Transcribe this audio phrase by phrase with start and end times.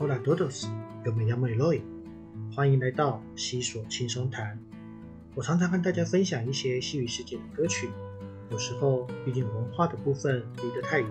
[0.00, 0.66] Hola todos,
[1.04, 1.82] yo me llamo Eloy，
[2.56, 4.58] 欢迎来到西索轻松谈。
[5.34, 7.90] 我常常跟大家分享一些西语世界的歌曲，
[8.50, 11.10] 有时候毕竟文化的部分离得太远，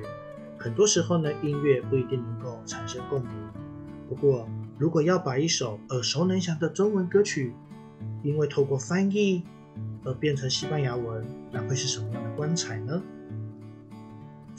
[0.58, 3.30] 很多时候呢音乐不一定能够产生共鸣。
[4.10, 7.54] 不过如果要把一首耳熟能详的中文歌曲，
[8.24, 9.44] 因为透过翻译
[10.04, 13.00] 而变成西班牙文，那会是什么样的光彩呢？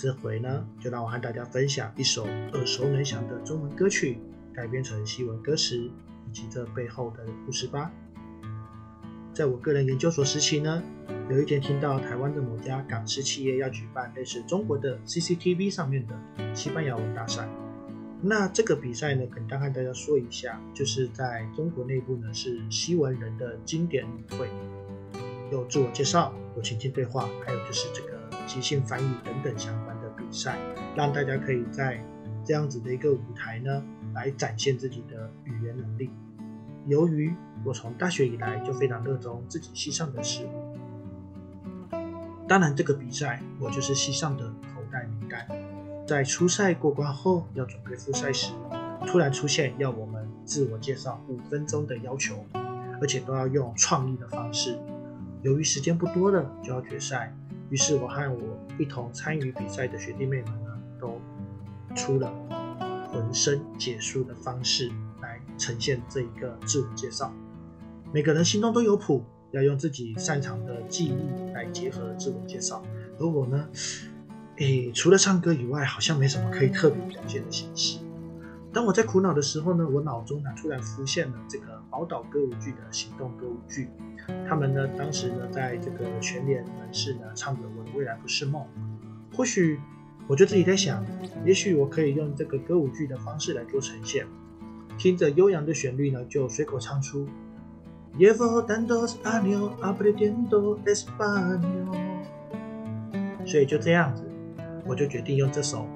[0.02, 4.18] 这回呢，就让我和大家分享一首耳熟能详的中文歌曲，
[4.50, 7.92] 改编成西文歌词以及这背后的故事吧。
[9.34, 10.82] 在我个人研究所时期呢，
[11.28, 17.46] 有一天听到台湾的某家港式企业要举办类似中国的 CCTV 上面的西班牙文大赛。
[18.22, 24.48] 那这个比赛呢，跟大和大家说一下，就是在中国内部呢是西文人的经典舞会，
[25.52, 29.89] 有自我介绍，有情境对话，还有就是这个即兴翻译等等相关。
[30.30, 30.58] 赛，
[30.96, 32.02] 让大家可以在
[32.44, 33.82] 这样子的一个舞台呢，
[34.14, 36.10] 来展现自己的语言能力。
[36.86, 40.76] 由于我从大学以来就非常热衷自己系上的事物，
[42.48, 45.46] 当然这个比赛我就是系上的口袋名单。
[46.06, 48.52] 在初赛过关后，要准备复赛时，
[49.06, 52.44] 突然出现要我们自我介绍五分钟的要求，
[53.00, 54.76] 而且都要用创意的方式。
[55.42, 57.32] 由于时间不多了，就要决赛。
[57.70, 61.20] 于是我和我一同参与比赛的学弟妹们呢，都
[61.94, 62.32] 出了
[63.10, 64.90] 浑身解数的方式
[65.22, 67.32] 来呈现这一个自我介绍。
[68.12, 71.16] 每个人心中都有谱，要用自己擅长的技艺
[71.54, 72.82] 来结合自我介绍。
[73.18, 73.68] 而我呢，
[74.56, 77.98] 诶，除了唱歌以外，好像没什么可以特别表现的形式。
[78.72, 83.88] 当我在苦恼的时候呢，我脑中呢突然浮现了这个宝岛歌舞剧的行动歌舞剧。
[84.48, 88.62] 他们呢，当时呢，在这个全联门市呢，唱着《我的未来不是梦》。
[89.36, 89.80] 或许，
[90.28, 91.04] 我就自己在想，
[91.44, 94.24] 也许我可以用这个歌舞剧的方式来做呈现。
[94.96, 97.26] 听着悠扬的旋律呢，就随口唱出。
[103.46, 104.24] 所以就这样子，
[104.86, 105.78] 我就决定用这首《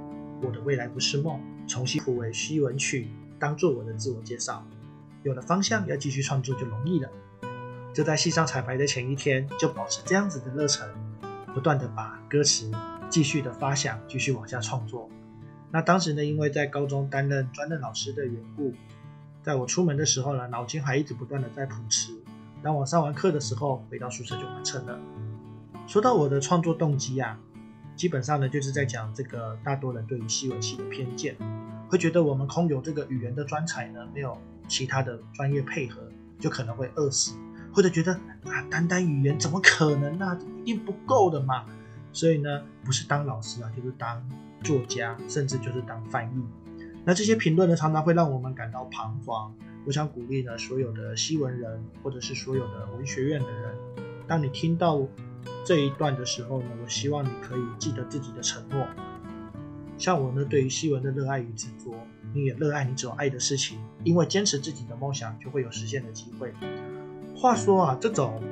[0.45, 1.41] 我的未来不是梦》。
[1.67, 4.63] 重新谱为西文曲，当做我的自我介绍。
[5.23, 7.09] 有了方向，要继续创作就容易了。
[7.95, 10.87] 就在戏上彩排的前一天，就保持这样子的热忱，
[11.55, 12.71] 不断的把歌词
[13.09, 15.09] 继续的发想，继续往下创作。
[15.71, 18.75] 那当时呢，因为在高中担任专任老师的缘故，
[19.43, 22.13] 在我出门的时候呢，脑筋还一直不断的在谱词。
[22.63, 25.01] 当我上完课的时候，回到宿舍就完成了。
[25.87, 27.41] 说到我的创作动机啊。
[27.97, 31.37] 基本上呢，就是在讲这个大多人对于西文系的偏见，
[31.89, 36.03] 会觉得我们空有这个语言的专才呢，没有其他的专业配合，
[36.41, 37.37] 就可能会饿死，
[37.73, 38.13] 或者觉得
[38.45, 40.37] 啊，单单语言怎么可能呢？
[40.65, 41.65] 一定不够的嘛。
[42.13, 44.29] 所以呢，不是当老师啊，就是当
[44.63, 46.45] 作家，甚至就是当翻译。
[47.05, 49.55] 那这些评论呢，常常会让我们感到彷徨。
[49.87, 53.75] 我想鼓励呢，所有的西文人，或者是所有的文学院的人，
[54.27, 55.07] 当你听到。
[55.65, 58.87] 这一段的时候呢，我希望你可以记得自己的承诺。
[59.97, 61.95] 像我呢，对于西文的热爱与执着，
[62.35, 66.53] 你也热爱你所爱的事情，因为坚持自己的梦想，就会有实现的机会。
[67.35, 68.43] 话说啊，这种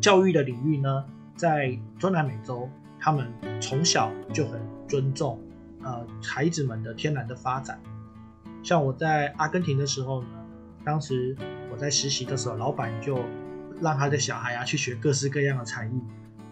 [0.00, 1.04] 教育的领域呢，
[1.36, 3.30] 在中南美洲，他们
[3.60, 5.38] 从小就很尊重
[5.82, 7.78] 呃孩子们的天然的发展。
[8.62, 10.28] 像我在阿根廷的时候呢，
[10.84, 11.36] 当时
[11.70, 13.18] 我在实习的时候，老板就。
[13.80, 16.00] 让他的小孩啊去学各式各样的才艺，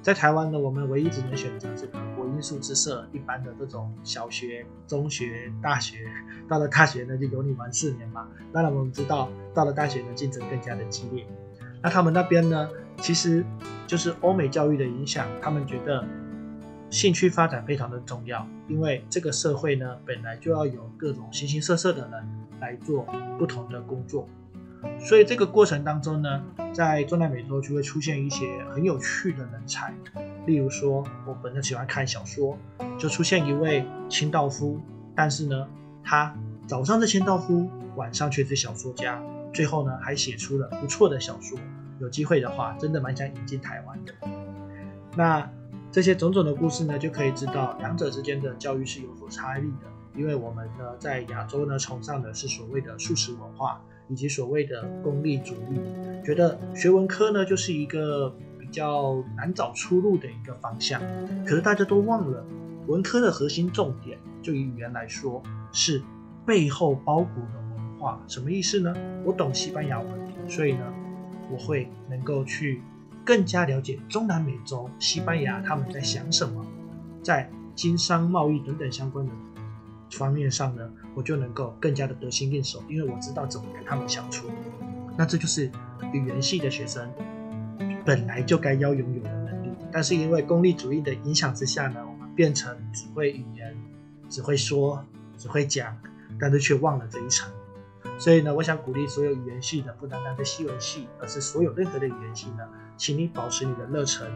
[0.03, 6.07] 在台湾呢，我们唯一只能选择这个国音数之社一般的这种小学、中学、大学。
[6.49, 8.29] 到了大学呢，就有你玩四年嘛。
[8.53, 11.25] 当然我们知道，到了大学呢，竞争更加的激烈。
[11.81, 13.45] 那他们那边呢，其实
[13.87, 16.05] 就是欧美教育的影响，他们觉得
[16.91, 22.25] 兴趣发展非常的重要，因为这个社会呢，本来就要有各种形形色色的人
[22.61, 23.07] 来做
[23.39, 24.29] 不同的工作。
[24.99, 26.43] 所以这个过程当中呢，
[26.73, 29.93] 在中南美洲就会出现一些很有趣的人才，
[30.47, 32.57] 例如说，我本身喜欢看小说，
[32.99, 34.81] 就出现一位清道夫，
[35.15, 35.67] 但是呢，
[36.05, 36.35] 他
[36.67, 39.21] 早上是清道夫，晚上却是小说家，
[39.53, 41.59] 最后呢还写出了不错的小说。
[41.99, 44.13] 有机会的话，真的蛮想引进台湾的。
[45.17, 45.49] 那
[45.91, 49.87] 这些种种的故事呢，就可以知道两者之间的教育是有所差异的，
[50.17, 53.81] 因为我们呢在亚洲呢崇尚的是所谓的素食文化。
[54.09, 55.81] 以及所谓的功利主义，
[56.25, 61.01] 觉得学文科呢就是一个比较难找出路的一个方向。
[61.45, 62.45] 可是大家都忘了，
[62.87, 66.03] 文科的核心重点，就以语言来说，是
[66.45, 68.23] 背后包裹的文化。
[68.27, 68.95] 什么意思呢？
[69.25, 70.11] 我懂西班牙文，
[70.49, 70.85] 所以呢，
[71.51, 72.83] 我会能够去
[73.25, 76.65] 更加了解中南美洲、西班牙他们在想什么，
[77.23, 79.33] 在经商、贸易等等相关的
[80.19, 84.51] 方面上呢，我就能够更加的得心应手，因为我知道怎么跟他们相处。
[85.17, 85.71] 那这就是
[86.13, 87.13] 语言系的学生
[88.05, 93.77] 本来就该要拥有的能力，但是因为功利主义的影响之下呢，我们变成只会语言，
[94.29, 95.05] 只会说，
[95.37, 95.97] 只会讲，
[96.41, 97.51] 但是却忘了这一层。
[98.19, 104.31] 所以呢，我想鼓励所有语言系的，不单单是西文系，而是所有任何的语言系呢，请你保持你的热忱，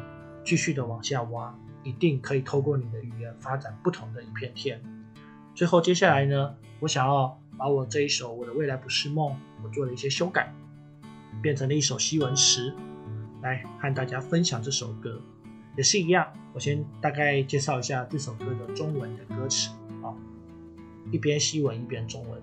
[0.44, 4.80] 继续的往下挖，一定可以透过你的语言发展不同的一片天。
[5.56, 9.32] 最后，接下来呢，我想要把我这一首《我的未来不是梦》，
[9.64, 10.52] 我做了一些修改，
[11.40, 12.74] 变成了一首西文词，
[13.40, 15.18] 来和大家分享这首歌。
[15.74, 19.70] 也是一样，我先大概介绍一下这首歌的中文的歌词
[20.02, 20.12] 啊，
[21.10, 22.38] 一边西文一边中文。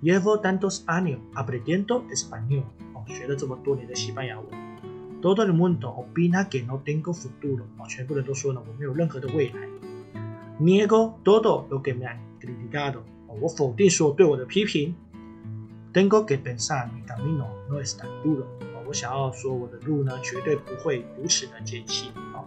[0.00, 2.62] Llevo tantos años aprendiendo español，
[2.94, 4.46] 哦，学了这么多年的西班牙文。
[5.20, 9.68] Todo el mundo opina que no tengo futuro，哦，全部人都说呢，我没有任何的未来。
[10.60, 14.94] Niego todo lo que me han criticado，哦，我否定所有对我的批评。
[15.92, 22.12] Tengo que pensar mi camino no es tan duro，哦，我想要说我的路呢，绝对不会如此的艰辛。
[22.34, 22.44] 哦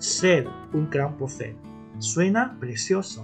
[0.00, 3.20] ，Ser un gran profe，suena precioso。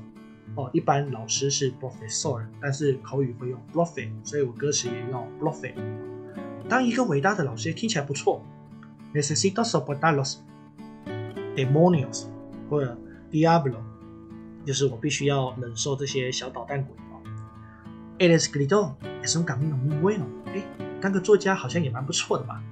[0.55, 5.73] 哦，一般老师是 professor，但是口语会用 profe，所以我歌词也用 profe。
[6.69, 8.43] 当一个伟大的老师听起来不错。
[9.13, 10.37] Necesito soportar los
[11.57, 12.27] demonios
[12.69, 12.97] 或者
[13.33, 13.79] diablo，
[14.65, 17.21] 就是我必须要忍受这些小捣蛋鬼哦。
[18.19, 20.63] El escritor es un camino muy bueno，哎，
[21.01, 22.63] 当个作家好像也蛮不错的嘛。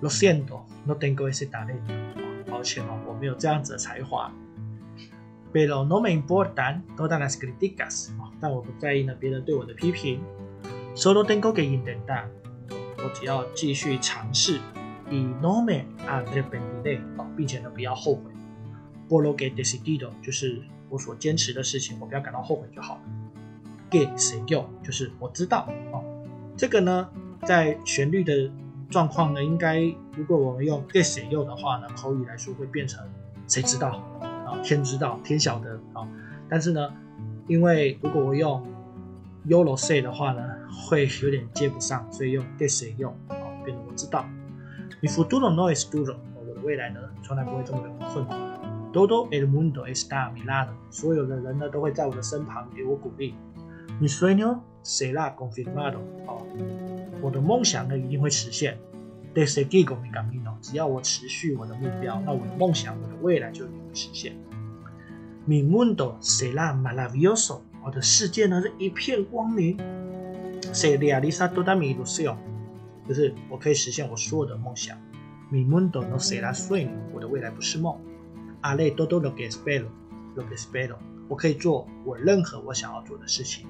[0.00, 1.92] Lo siento，no tengo ese talento，
[2.50, 4.32] 抱歉哦，我没有这样子的才华。
[5.52, 8.10] Pero no me importan todas las críticas，
[8.40, 10.20] 但我不在意呢别人对我的批评。
[10.94, 12.24] Solo tengo que intentar，
[12.98, 14.60] 我只要继续尝试。
[15.10, 17.00] Y no me arrepentiré，
[17.34, 18.30] 并且呢不要后悔。
[19.08, 23.00] Por lo que decidido，就是我所坚持的事情，我不要感到后悔就好了。
[23.90, 26.04] Que sé yo，就是我知道哦。
[26.56, 27.08] 这个呢，
[27.44, 28.50] 在旋律的
[28.90, 29.80] 状况呢，应该
[30.16, 33.02] 如果我们用 que sé yo 的话呢，口语来说会变成
[33.46, 34.58] 谁知道啊。
[34.62, 36.08] 天知道，天晓得啊！
[36.48, 36.92] 但是呢，
[37.46, 38.66] 因为如果我用
[39.46, 40.42] “yolo say” 的话呢，
[40.88, 44.24] 会有点接不上，所以用 “get 谁用”啊，变成我知道。
[45.00, 48.67] Mi futuro no es duro，我的未来呢，从来不会这么的困难。
[48.92, 53.34] Todo el mundo está a mi lado，所有的人呢，都会在我的身旁给我鼓励。
[54.00, 56.42] Mi sueño será confirmado，哦，
[57.20, 58.78] 我的梦想呢，一定会实现。
[59.34, 64.32] De seguir con mi camino，只要我持续我的目标，那我的梦想，我的未来就一定会实现。
[65.46, 69.76] Mi mundo será maravilloso，我的世界呢是一片光明。
[70.72, 72.36] Se realiza toda mi ilusión，
[73.06, 74.96] 就是我可以实现我所有的梦想。
[75.52, 77.98] Mi mundo no será sueño，我的未来不是梦。
[78.60, 80.96] Haré todo lo que espero，lo que espero，
[81.28, 83.66] 我可以做我任何我想要做的事情。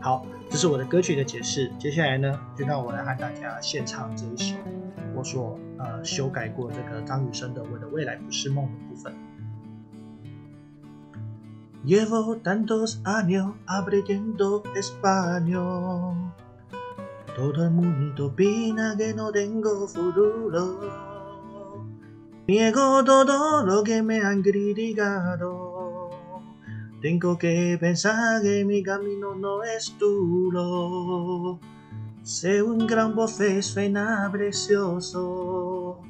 [0.00, 1.70] 好，这是我的歌曲的解释。
[1.78, 4.56] 接下来呢，就让我来和大家献唱这一首
[5.14, 9.14] 我所呃修改过这个张雨生的《我的未来不是梦》的部分。
[11.86, 16.32] Llevo tantos años aprendiendo español.
[17.36, 21.13] Todo el mundo opina que no tengo futuro.
[22.46, 26.10] Niego todo lo que me han criticado.
[27.00, 31.58] Tengo que pensar que mi camino no es duro.
[32.22, 36.00] Sé un gran voce suena precioso.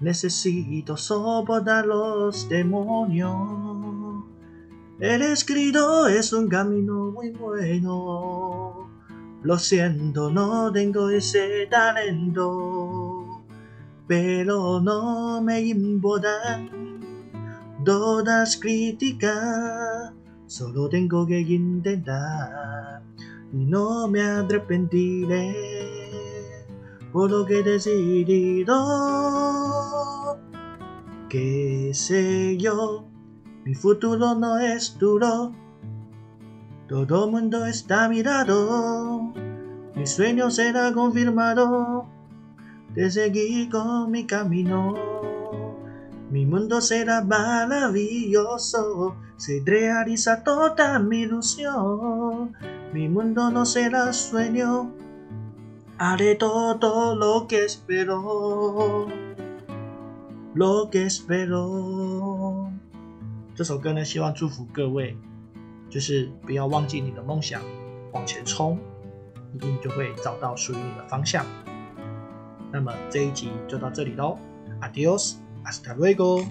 [0.00, 4.24] Necesito soportar los demonios.
[4.98, 8.90] El escrito es un camino muy bueno.
[9.42, 13.07] Lo siento, no tengo ese talento.
[14.08, 16.70] Pero no me importan
[17.84, 20.12] todas críticas
[20.48, 23.02] Solo tengo que intentar
[23.52, 25.54] y no me arrepentiré
[27.12, 28.74] por lo que he decidido.
[31.28, 33.04] Que sé yo,
[33.66, 35.52] mi futuro no es duro.
[36.88, 39.34] Todo mundo está mirado.
[39.94, 42.08] Mi sueño será confirmado
[42.94, 44.94] de seguir con mi camino.
[46.30, 52.52] Mi mundo será maravilloso, se realiza toda mi ilusión.
[52.92, 54.90] Mi mundo no será sueño,
[55.98, 59.08] haré todo lo que espero,
[60.54, 62.70] lo que espero。
[63.54, 65.16] 这首歌呢，希望祝福各位，
[65.90, 67.60] 就是不要忘记你的梦想，
[68.12, 68.78] 往前冲，
[69.54, 71.44] 一定就会找到属于你的方向。
[72.72, 74.38] 那么这一集就到这里喽
[74.80, 75.36] ，Adios。
[75.64, 76.46] Hasta luego.